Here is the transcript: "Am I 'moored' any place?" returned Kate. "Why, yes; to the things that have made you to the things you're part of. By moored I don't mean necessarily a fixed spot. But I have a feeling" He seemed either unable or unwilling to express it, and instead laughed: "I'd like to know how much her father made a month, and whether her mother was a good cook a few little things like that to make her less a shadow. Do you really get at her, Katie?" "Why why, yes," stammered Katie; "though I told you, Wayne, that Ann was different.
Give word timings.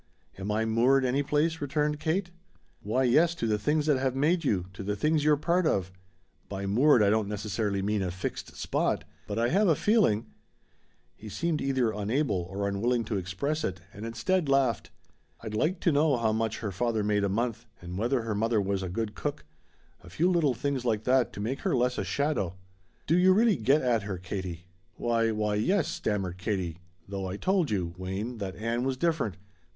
"Am 0.35 0.49
I 0.51 0.65
'moored' 0.65 1.05
any 1.05 1.21
place?" 1.21 1.61
returned 1.61 1.99
Kate. 1.99 2.31
"Why, 2.81 3.03
yes; 3.03 3.35
to 3.35 3.45
the 3.45 3.59
things 3.59 3.85
that 3.85 3.99
have 3.99 4.15
made 4.15 4.43
you 4.43 4.65
to 4.73 4.81
the 4.81 4.95
things 4.95 5.23
you're 5.23 5.37
part 5.37 5.67
of. 5.67 5.91
By 6.49 6.65
moored 6.65 7.03
I 7.03 7.11
don't 7.11 7.25
mean 7.25 7.29
necessarily 7.29 7.97
a 8.01 8.09
fixed 8.09 8.55
spot. 8.55 9.03
But 9.27 9.37
I 9.37 9.49
have 9.49 9.67
a 9.67 9.75
feeling" 9.75 10.25
He 11.21 11.29
seemed 11.29 11.61
either 11.61 11.91
unable 11.91 12.41
or 12.49 12.67
unwilling 12.67 13.03
to 13.05 13.17
express 13.17 13.63
it, 13.63 13.81
and 13.93 14.03
instead 14.03 14.49
laughed: 14.49 14.89
"I'd 15.41 15.53
like 15.53 15.79
to 15.81 15.91
know 15.91 16.17
how 16.17 16.31
much 16.33 16.61
her 16.61 16.71
father 16.71 17.03
made 17.03 17.23
a 17.23 17.29
month, 17.29 17.67
and 17.79 17.95
whether 17.95 18.23
her 18.23 18.33
mother 18.33 18.59
was 18.59 18.81
a 18.81 18.89
good 18.89 19.13
cook 19.13 19.45
a 20.03 20.09
few 20.09 20.31
little 20.31 20.55
things 20.55 20.83
like 20.83 21.03
that 21.03 21.31
to 21.33 21.39
make 21.39 21.59
her 21.59 21.75
less 21.75 21.99
a 21.99 22.03
shadow. 22.03 22.55
Do 23.05 23.15
you 23.15 23.33
really 23.33 23.55
get 23.55 23.83
at 23.83 24.01
her, 24.01 24.17
Katie?" 24.17 24.65
"Why 24.95 25.29
why, 25.29 25.53
yes," 25.57 25.87
stammered 25.89 26.39
Katie; 26.39 26.79
"though 27.07 27.27
I 27.27 27.37
told 27.37 27.69
you, 27.69 27.93
Wayne, 27.99 28.39
that 28.39 28.55
Ann 28.55 28.83
was 28.83 28.97
different. 28.97 29.37